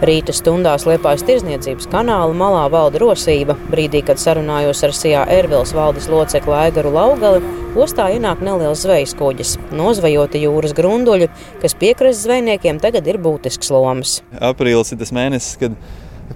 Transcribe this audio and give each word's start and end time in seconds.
Rīta 0.00 0.32
stundās 0.32 0.86
Liepājas 0.88 1.26
tirzniecības 1.28 1.88
kanāla 1.92 2.32
malā 2.32 2.62
valda 2.72 3.02
rosība. 3.02 3.56
Brīdī, 3.68 4.00
kad 4.08 4.20
sarunājos 4.20 4.80
ar 4.86 4.94
Sijā 4.96 5.26
Ervils 5.28 5.74
valdes 5.76 6.08
locekli 6.08 6.54
Aigaru 6.56 6.94
Laugali, 6.94 7.42
ostā 7.76 8.08
ienāk 8.14 8.40
neliels 8.44 8.86
zvejas 8.86 9.12
kuģis. 9.18 9.58
Nozvejoti 9.76 10.40
jūras 10.46 10.72
grunduļi, 10.78 11.28
kas 11.60 11.76
piekrastes 11.76 12.24
zvejniekiem 12.24 12.80
tagad 12.80 13.12
ir 13.12 13.20
būtisks 13.20 13.68
lomas. 13.74 14.22
Aprīlis 14.40 14.94
ir 14.94 15.02
tas 15.02 15.12
mēnesis, 15.12 15.60
kad 15.60 15.76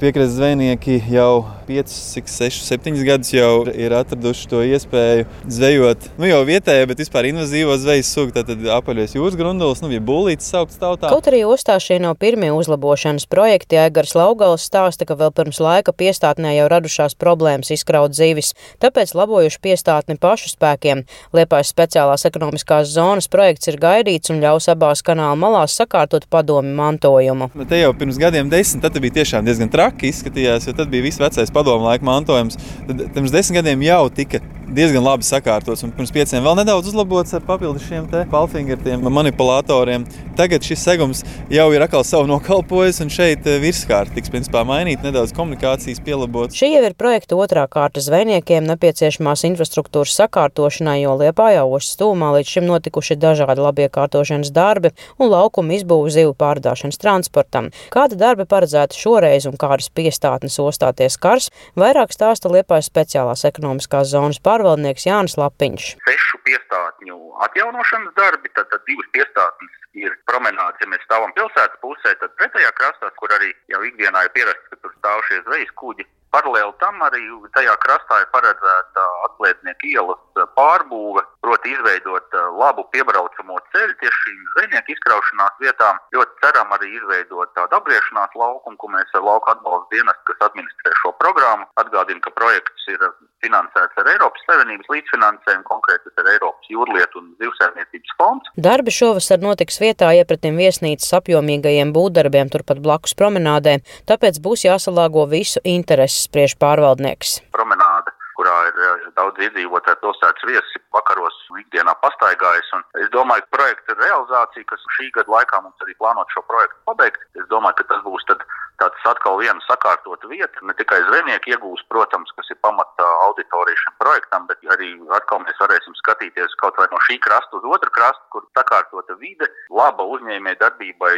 piekrastes 0.00 0.34
zvejnieki 0.34 0.96
jau 1.12 1.44
5, 1.68 1.92
6, 2.26 2.64
7 2.66 3.04
gadus 3.06 3.30
jau 3.32 3.62
ir 3.70 3.92
atraduši 3.94 4.48
to 4.50 4.62
iespēju 4.66 5.26
zvejot. 5.46 6.08
Nu, 6.18 6.26
jau 6.26 6.40
vietējā, 6.48 6.88
bet 6.90 6.98
vispār 6.98 7.28
invazīvo 7.30 7.76
zvejas 7.78 8.10
sugu, 8.10 8.34
tad 8.34 8.50
apaļos 8.50 9.14
jūras 9.14 9.36
grundulis, 9.38 9.82
nu, 9.84 9.90
bija 9.92 10.02
būlītis 10.04 10.50
saukts 10.50 10.80
tautā. 10.80 11.12
Kaut 11.12 11.28
arī 11.30 11.44
ostā 11.46 11.76
šie 11.78 12.00
nav 12.02 12.16
pirmie 12.18 12.50
uzlabošanas 12.56 13.28
projekti, 13.30 13.78
Aigars 13.78 14.16
Laugals 14.18 14.66
stāsta, 14.66 15.06
ka 15.06 15.14
vēl 15.20 15.30
pirms 15.36 15.62
laika 15.62 15.94
piestātnē 15.94 16.56
jau 16.56 16.66
radušās 16.74 17.14
problēmas 17.14 17.70
izkraut 17.76 18.18
zivis, 18.18 18.50
tāpēc 18.82 19.14
labojuši 19.14 19.62
piestātni 19.62 20.18
pašu 20.18 20.52
spēkiem. 20.56 21.04
Liepājas 21.38 21.70
speciālās 21.70 22.26
ekonomiskās 22.26 22.90
zonas 22.90 23.30
projekts 23.30 23.70
ir 23.70 23.78
gaidīts 23.78 24.34
un 24.34 24.42
ļaus 24.42 24.68
abās 24.74 25.06
kanāla 25.06 25.38
malās 25.38 25.78
sakārtot 25.78 26.26
padomi 26.26 26.74
mantojumu. 26.74 27.52
Bet 27.54 27.70
te 27.70 27.80
jau 27.84 27.94
pirms 27.96 28.18
gadiem 28.18 28.50
desmit, 28.50 28.82
tad 28.82 28.98
bija 28.98 29.20
tiešām 29.22 29.46
diezgan 29.46 29.70
traki 29.70 29.83
izskatījās, 30.10 30.68
jo 30.68 30.74
tad 30.76 30.90
bija 30.92 31.04
viss 31.04 31.20
vecais 31.22 31.52
padomu 31.54 31.88
laika 31.88 32.06
mantojums. 32.06 32.58
Tad 32.88 33.06
pirms 33.14 33.34
desmit 33.34 33.60
gadiem 33.60 33.84
jau 33.86 34.02
tika 34.14 34.40
diezgan 34.72 35.04
labi 35.04 35.26
sakārtots, 35.26 35.84
pirms 35.96 36.12
pieciem 36.14 36.44
vēl 36.44 36.56
nedaudz 36.60 36.88
uzlabots 36.90 37.34
ar 37.36 37.42
papildus 37.44 37.84
šiem 37.88 38.06
palfingeriem, 38.30 39.04
manipulatoriem. 39.12 40.06
Tagad 40.38 40.64
šis 40.66 40.82
segums 40.82 41.22
jau 41.52 41.66
ir 41.74 41.84
atkal 41.84 42.02
savu 42.06 42.26
nokalpojis, 42.30 43.00
un 43.04 43.12
šeit 43.12 43.46
eh, 43.46 43.60
virskārta 43.62 44.14
tiks 44.16 44.32
principā 44.32 44.64
mainīt, 44.66 45.04
nedaudz 45.04 45.34
komunikācijas 45.36 46.00
pielabot. 46.04 46.54
Šī 46.54 46.72
jau 46.72 46.82
ir 46.88 46.96
projekta 46.98 47.38
otrā 47.38 47.66
kārta 47.70 48.02
zvejniekiem 48.02 48.66
nepieciešamās 48.66 49.44
infrastruktūras 49.50 50.16
sakārtošanai, 50.18 50.96
jo 51.04 51.14
Liepājā 51.20 51.62
ostas 51.66 51.94
stūmā 51.98 52.32
līdz 52.38 52.54
šim 52.56 52.68
notikuši 52.70 53.18
dažādi 53.20 53.62
labiekārtošanas 53.62 54.50
darbi 54.54 54.94
un 55.18 55.30
laukuma 55.30 55.76
izbūve 55.78 56.10
zivu 56.14 56.34
pārdāšanas 56.38 56.98
transportam. 56.98 57.70
Kāda 57.94 58.18
darba 58.18 58.48
paredzēta 58.50 58.98
šoreiz 58.98 59.46
un 59.50 59.58
kādas 59.60 59.90
piestātnes 59.94 60.58
ostāties 60.62 61.20
kars, 61.20 61.50
vairāk 61.78 62.14
stāsta 62.14 62.50
Liepājas 62.50 62.90
speciālās 62.90 63.46
ekonomiskās 63.46 64.10
zonas 64.10 64.42
pārvaldības 64.42 64.53
pārvaldnieks 64.54 65.06
Jānis 65.08 65.34
Lapiņš. 65.40 65.86
Sešu 66.06 66.40
piestātņu 66.46 67.16
atjaunošanas 67.48 68.14
darbi, 68.18 68.50
tad, 68.54 68.68
tad 68.70 68.84
divas 68.88 69.08
piestātnes 69.16 69.80
ir 69.98 70.14
promenāde, 70.30 70.78
ja 70.82 70.90
mēs 70.90 71.02
stāvam 71.06 71.34
pilsētas 71.34 71.80
pusē, 71.82 72.14
tad 72.20 72.34
pretējā 72.38 72.70
krastā, 72.78 73.10
kur 73.18 73.34
arī 73.34 73.50
jau 73.72 73.82
ikdienā 73.86 74.26
ir 74.26 74.34
pierasts, 74.36 74.70
ka 74.70 74.78
tur 74.82 74.94
stāv 74.98 75.22
šie 75.28 75.40
zvejas 75.46 75.74
kuģi. 75.80 76.06
Paralēli 76.34 76.74
tam 76.82 77.02
arī 77.06 77.22
tajā 77.54 77.74
krastā 77.84 78.20
ir 78.24 78.30
paredzēta 78.34 79.02
atlietnieku 79.28 79.90
ielas 79.92 80.46
pārbūve, 80.58 81.22
proti 81.46 81.74
izveidot 81.76 82.34
labu 82.58 82.82
piebraucamo 82.94 83.60
ceļu 83.74 83.94
tieši 84.00 84.20
šīm 84.24 84.40
zvejnieku 84.54 84.94
izkraušanās 84.96 85.60
vietām. 85.62 86.00
Ļoti 86.16 86.40
ceram 86.42 86.74
arī 86.74 86.90
izveidot 86.98 87.54
tādu 87.58 87.78
apgriešanās 87.78 88.34
laukumu, 88.40 88.80
ko 88.82 88.90
mēs 88.96 89.14
ar 89.14 89.26
lauka 89.28 89.54
atbalsta 89.54 89.94
dienestu, 89.94 90.26
kas 90.32 90.48
administrē 90.48 90.96
šo 91.02 91.14
programmu. 91.22 91.70
Atgādinu, 91.82 92.22
ka 92.26 92.34
projekts 92.34 92.90
ir 92.90 93.06
finansēts 93.44 94.02
ar 94.02 94.10
Eiropas 94.14 94.46
Savienības 94.48 94.90
līdzfinansējumu, 94.90 95.68
konkrēti 95.70 96.10
tas 96.10 96.24
ir 96.24 96.32
Eiropas 96.64 96.70
jūrlietu 96.70 97.20
un 97.20 97.34
zivsēmniecības 97.40 98.16
fonds. 98.18 98.50
Darbi 98.56 98.90
šovasar 98.90 99.40
notiks 99.40 99.80
vietā 99.80 100.12
iepratim 100.14 100.56
viesnīcas 100.56 101.12
apjomīgajiem 101.20 101.92
būvdarbiem 101.92 102.50
turpat 102.50 102.80
blakus 102.80 103.14
promenādē, 103.14 103.82
tāpēc 104.06 104.40
būs 104.40 104.64
jāsalāgo 104.64 105.28
visu 105.28 105.60
intereses 105.64 106.26
spriež 106.28 106.56
pārvaldnieks. 106.58 107.42
Promenāde 107.52 108.12
kurā 108.34 108.54
ir 108.68 108.74
eh, 108.82 109.04
daudz 109.16 109.38
iedzīvotāju 109.46 110.00
pilsētas 110.02 110.46
viesi, 110.48 110.80
vakaros 110.92 111.36
ikdienā 111.60 111.94
pastaigājas. 112.02 112.66
Un 112.74 112.82
es 112.98 113.08
domāju, 113.14 113.44
ka 113.46 113.56
projekta 113.56 113.94
realizācija, 114.00 114.66
kas 114.66 114.82
šī 114.98 115.10
gada 115.14 115.30
laikā 115.30 115.62
mums 115.62 115.86
arī 115.86 115.94
plānot 116.00 116.30
šo 116.34 116.42
projektu 116.48 116.76
pabeigt, 116.90 117.22
es 117.38 117.46
domāju, 117.52 117.78
ka 117.78 117.88
tas 117.92 118.02
būs 118.02 118.26
tad 118.26 118.42
tāds 118.82 119.06
atkal 119.06 119.38
viena 119.38 119.62
sakārtota 119.68 120.28
vieta. 120.30 120.66
Ne 120.66 120.74
tikai 120.74 120.98
zvejnieki 121.06 121.54
iegūs, 121.54 121.86
protams, 121.92 122.34
kas 122.34 122.50
ir 122.50 122.58
pamata 122.64 123.06
auditorija 123.26 123.80
šim 123.80 123.96
projektam, 124.02 124.46
bet 124.50 124.62
arī 124.74 124.90
atkal 125.18 125.42
mēs 125.44 125.60
varēsim 125.62 125.96
skatīties 126.00 126.56
kaut 126.62 126.78
vai 126.80 126.86
no 126.92 127.00
šī 127.08 127.18
krasta 127.24 127.58
uz 127.58 127.66
otru 127.76 127.92
krastu, 127.94 128.24
kur 128.34 128.46
sakārtota 128.58 129.16
vide, 129.20 129.48
laba 129.70 130.06
uzņēmē 130.16 130.56
darbībai 130.62 131.16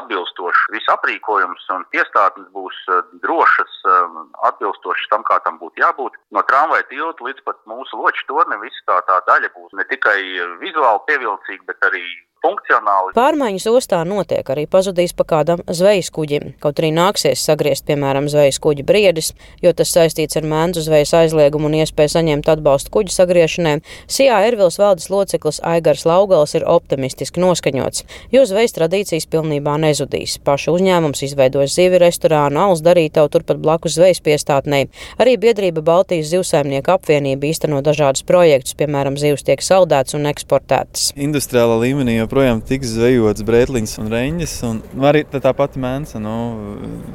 atbilstoši 0.00 0.74
viss 0.74 0.92
aprīkojums 0.96 1.70
un 1.76 1.86
iestādes 1.96 2.50
būs 2.56 2.80
eh, 2.90 3.00
drošas, 3.24 3.78
eh, 3.94 4.20
atbilstošas 4.50 5.10
tam, 5.12 5.26
kā 5.30 5.40
tam 5.46 5.60
būtu 5.62 5.84
jābūt. 5.84 6.20
No 6.34 6.44
tramvaja 6.48 6.86
tilta 6.90 7.28
līdz 7.28 7.46
pat 7.48 7.60
mūsu 7.70 8.00
loķu 8.00 8.28
tornim 8.30 8.62
viss 8.64 8.86
tā, 8.88 9.00
tā 9.08 9.20
daļa 9.30 9.52
būs 9.56 9.74
ne 9.78 9.88
tikai 9.90 10.18
vizuāli 10.62 11.04
pievilcīga, 11.08 11.68
bet 11.72 11.90
arī 11.90 12.04
funkcionāli. 12.44 13.14
Pārmaiņas 13.16 13.66
ostā 13.72 14.00
notiek 14.08 14.48
arī 14.52 14.66
pazudīs 14.70 15.14
pa 15.16 15.26
kādam 15.28 15.62
zvejas 15.64 16.10
kuģim. 16.14 16.54
Kaut 16.62 16.80
arī 16.80 16.90
nāksies 16.94 17.44
sagriezt, 17.48 17.86
piemēram, 17.88 18.28
zvejas 18.32 18.60
kuģa 18.64 18.84
briedis, 18.86 19.32
jo 19.64 19.72
tas 19.76 19.92
saistīts 19.94 20.38
ar 20.40 20.48
mēnzu 20.48 20.84
zvejas 20.84 21.14
aizliegumu 21.22 21.33
un 21.68 21.76
iespēju 21.80 22.12
saņemt 22.14 22.48
atbalstu 22.52 22.92
kuģa 22.94 23.14
sagriešanai. 23.14 23.74
Sijā 24.10 24.40
Ervils 24.46 24.78
valdes 24.80 25.10
loceklis 25.12 25.60
Aigars 25.66 26.04
Laugals 26.08 26.54
ir 26.54 26.66
optimistiski 26.68 27.42
noskaņots, 27.42 28.04
jo 28.34 28.44
zvejas 28.48 28.76
tradīcijas 28.76 29.28
pilnībā 29.32 29.76
nezudīs. 29.82 30.38
Pašu 30.44 30.76
uzņēmums 30.76 31.24
izveidos 31.26 31.74
zivi 31.76 32.00
restorānu, 32.02 32.60
alus 32.66 32.84
darītavu 32.84 33.32
turpat 33.34 33.60
blakus 33.62 33.98
zvejas 33.98 34.22
piestātnei. 34.24 34.86
Arī 35.18 35.36
biedrība 35.40 35.84
Baltijas 35.84 36.30
zivsaimnieku 36.32 36.94
apvienība 36.94 37.48
īsteno 37.50 37.80
dažādus 37.84 38.24
projektus, 38.26 38.76
piemēram, 38.78 39.18
zivs 39.20 39.46
tiek 39.46 39.62
saldēts 39.64 40.16
un 40.18 40.28
eksportētas. 40.30 41.10
Industriālā 41.16 41.78
līmenī 41.82 42.18
joprojām 42.18 42.62
tiks 42.64 42.94
zvejots 42.94 43.44
brētliņš 43.46 43.96
un 44.02 44.10
reņģis. 44.14 44.56
Un 44.68 44.82
arī 45.04 45.24
tā, 45.28 45.40
tā 45.44 45.54
pati 45.56 45.80
mēnesa. 45.82 46.20
Nu, 46.22 46.36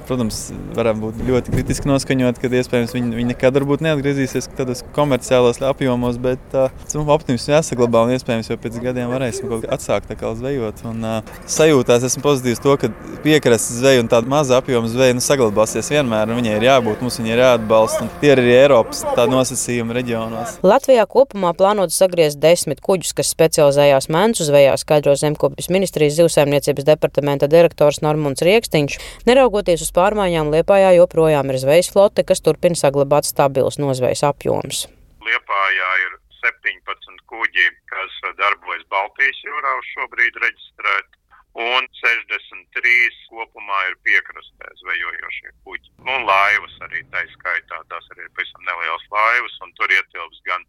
protams, 0.10 0.50
varam 0.78 1.02
būt 1.04 1.24
ļoti 1.28 1.56
kritiski 1.56 1.90
noskaņot, 1.90 2.40
ka 2.42 2.52
iespējams 2.60 2.96
viņi, 2.96 3.16
viņi 3.20 3.32
nekad 3.34 3.60
neatgriezīsies 3.60 4.09
tādos 4.58 4.84
komerciālos 4.96 5.62
apjomos, 5.66 6.18
bet 6.22 6.58
uh, 6.58 6.72
optimisms 7.10 7.50
jāsaglabā 7.52 8.06
un 8.06 8.16
iespējams 8.16 8.50
jau 8.52 8.58
pēc 8.62 8.80
gadiem 8.84 9.12
varēsim 9.14 9.50
kaut 9.52 9.66
kā 9.66 9.74
atsākt 9.76 10.14
kā 10.20 10.34
zvejot. 10.38 10.84
Un, 10.90 11.04
uh, 11.06 11.38
sajūtās 11.50 12.06
esmu 12.10 12.24
pozitīvs 12.26 12.64
to, 12.64 12.76
ka 12.82 12.92
piekrastes 13.24 13.80
zveja 13.82 14.04
un 14.04 14.10
tāda 14.12 14.30
maza 14.32 14.60
apjoma 14.60 14.90
zveja 14.92 15.16
nu, 15.18 15.24
saglabāsies 15.24 15.92
vienmēr. 15.94 16.32
Viņai 16.40 16.56
ir 16.58 16.68
jābūt, 16.70 17.04
mums 17.04 17.20
viņai 17.20 17.34
ir 17.36 17.44
jāatbalsta. 17.44 18.08
Tie 18.22 18.32
ir 18.34 18.42
arī 18.42 18.56
Eiropas 18.58 19.04
nosacījumi 19.30 19.96
reģionos. 19.98 20.58
Latvijā 20.66 21.06
kopumā 21.10 21.52
plānots 21.58 21.98
sagriezt 22.00 22.40
desmit 22.42 22.82
kuģus, 22.86 23.14
kas 23.18 23.32
specializējās 23.36 24.10
mēncu 24.12 24.48
zvejā, 24.48 24.76
skaidro 24.80 25.16
Zemkopjas 25.20 25.70
ministrijas 25.74 26.18
zivsaimniecības 26.20 26.88
departamenta 26.88 27.50
direktors 27.52 28.02
Normunds 28.06 28.44
Rieksniņš. 28.46 28.98
Neraugoties 29.30 29.84
uz 29.86 29.92
pārmaiņām, 29.96 30.52
Liepājā 30.56 30.94
joprojām 30.98 31.52
ir 31.52 31.60
zvejas 31.62 31.92
flote, 31.94 32.26
kas 32.28 32.44
turpina 32.46 32.78
saglabāt 32.80 33.28
stabilus 33.30 33.80
nozvejas 34.00 34.24
apjomus. 34.24 34.88
Liepājā 35.20 35.92
ir 36.06 36.18
17 36.40 37.24
kuģi, 37.28 37.68
kas 37.92 38.20
darbojas 38.40 38.86
Baltijas 38.90 39.40
jūrā 39.44 39.74
šobrīd 39.94 40.40
reģistrēti 40.40 41.18
un 41.60 41.88
63 42.00 43.18
kopumā 43.28 43.80
ir 43.90 43.98
piekrastē 44.08 44.72
zvejojošie 44.80 45.52
kuģi. 45.66 45.92
Un 46.08 46.24
laivas 46.24 46.76
arī 46.88 47.04
tā 47.12 47.26
skaitā, 47.36 47.82
tās 47.92 48.08
arī 48.14 48.24
ir 48.24 48.32
pavisam 48.38 48.64
nelielas 48.64 49.06
laivas, 49.12 49.60
un 49.66 49.76
tur 49.76 49.92
ietilps 49.92 50.40
gan 50.48 50.64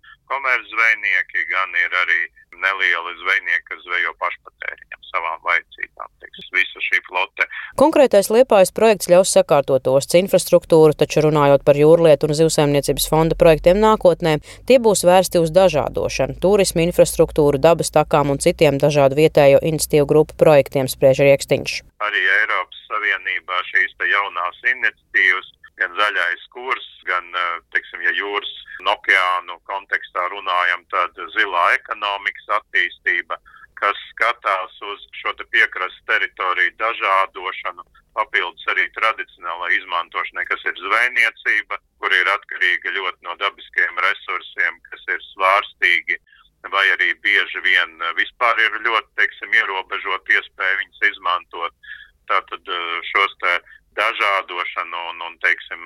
komercdzvejnieki, 1.00 1.49
gan 1.50 1.71
ir 1.75 1.93
arī 2.03 2.21
nelieli 2.61 3.12
zvejnieki, 3.22 3.65
kas 3.69 3.81
zvejo 3.84 4.12
pašpatēriņam 4.21 5.03
savām 5.11 5.41
vajadzībām. 5.44 6.09
Visa 6.50 6.81
šī 6.83 6.99
flote. 7.06 7.47
Konkrētais 7.78 8.29
liepājas 8.31 8.73
projekts 8.75 9.08
ļaus 9.08 9.31
sakārtot 9.32 9.87
ostas 9.87 10.19
infrastruktūru, 10.20 10.94
taču 10.99 11.23
runājot 11.25 11.64
par 11.64 11.79
jūrlietu 11.79 12.26
un 12.26 12.35
zivsaimniecības 12.35 13.06
fonda 13.08 13.38
projektiem 13.38 13.79
nākotnē, 13.81 14.41
tie 14.67 14.79
būs 14.82 15.05
vērsti 15.06 15.41
uz 15.41 15.55
dažādošanu, 15.55 16.41
turismu 16.43 16.82
infrastruktūru, 16.88 17.62
dabas 17.62 17.94
takām 17.94 18.35
un 18.35 18.43
citiem 18.43 18.82
dažādu 18.82 19.17
vietējo 19.23 19.62
iniciatīvu 19.62 20.11
grupu 20.11 20.37
projektiem, 20.37 20.91
spriež 20.91 21.23
Rieksniņš. 21.23 21.81
Arī 22.03 22.26
Eiropas 22.41 22.85
Savienībā 22.91 23.62
šīs 23.70 23.94
jaunās 24.11 24.61
iniciatīvas 24.75 25.55
gan 25.81 25.94
zaļais 25.99 26.43
kurs, 26.55 26.88
gan, 27.09 27.31
teiksim, 27.75 28.03
ja 28.05 28.12
jūras 28.17 28.53
un 28.81 28.91
okeānu 28.93 29.56
kontekstā 29.69 30.27
runājam, 30.32 30.85
tad 30.93 31.17
zilā 31.37 31.65
ekonomikas 31.79 32.53
attīstība, 32.61 33.38
kas 33.81 34.00
skatās 34.11 34.77
uz 34.93 35.06
šo 35.23 35.32
te 35.38 35.47
piekrastes 35.55 36.05
teritoriju 36.09 36.75
dažādošanu, 36.81 37.87
papildus 38.17 38.67
arī 38.73 38.85
tradicionālai 38.97 39.71
izmantošanai, 39.79 40.44
kas 40.50 40.67
ir 40.69 40.77
zvejniecība, 40.85 41.79
kur 42.03 42.12
ir 42.17 42.29
atkarīga 42.35 42.93
ļoti 42.99 43.29
no 43.29 43.37
dabiskiem 43.41 44.03
resursiem, 44.05 44.77
kas 44.91 45.09
ir 45.15 45.25
svārstīgi, 45.31 46.21
vai 46.75 46.85
arī 46.93 47.15
bieži 47.25 47.62
vien 47.65 47.97
vispār 48.19 48.61
ir 48.61 48.81
ļoti, 48.85 49.09
teiksim, 49.17 49.56
ierobežot 49.62 50.29
iespēju 50.37 50.81
viņus 50.82 51.06
izmantot. 51.15 51.93
Tātad 52.29 52.69
šos 53.09 53.32
te 53.43 53.55
dažādošana 54.00 55.06
un, 55.11 55.23
un 55.29 55.38
teiksim, 55.44 55.82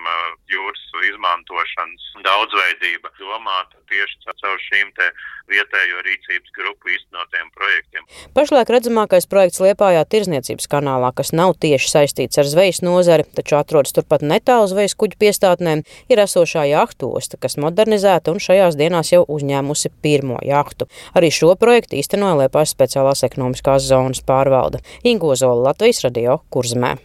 jūras 0.50 0.82
izmantošanas 1.10 2.04
daudzveidība 2.24 3.10
domāta 3.18 3.80
tieši 3.90 4.34
caur 4.40 4.60
šīm 4.68 4.92
te 4.96 5.08
vietējo 5.50 6.00
rīcības 6.06 6.54
grupu 6.56 6.92
īstenotiem 6.94 7.50
projektiem. 7.56 8.06
Pašlaik 8.36 8.70
redzamākais 8.72 9.28
projekts 9.30 9.60
Liepājā 9.64 10.04
tirzniecības 10.08 10.68
kanālā, 10.70 11.10
kas 11.16 11.34
nav 11.36 11.54
tieši 11.60 11.90
saistīts 11.90 12.40
ar 12.40 12.48
zvejas 12.48 12.80
nozari, 12.86 13.26
taču 13.36 13.58
atrodas 13.58 13.94
turpat 13.96 14.24
netālu 14.24 14.70
zvejas 14.70 14.96
kuģu 15.00 15.20
piestātnēm, 15.20 15.84
ir 16.08 16.24
esošā 16.24 16.66
jahtu 16.70 17.12
osta, 17.18 17.40
kas 17.40 17.58
modernizēta 17.60 18.32
un 18.32 18.42
šajās 18.42 18.78
dienās 18.80 19.12
jau 19.12 19.24
uzņēmusi 19.36 19.92
pirmo 20.04 20.40
jahtu. 20.46 20.88
Arī 21.18 21.32
šo 21.34 21.54
projektu 21.60 22.00
īstenoja 22.00 22.44
Liepājas 22.44 22.74
speciālās 22.76 23.26
ekonomiskās 23.26 23.84
zonas 23.90 24.24
pārvalde 24.24 24.82
Ingozola 25.04 25.70
Latvijas 25.70 26.04
radio 26.06 26.40
Kurzmē. 26.54 26.96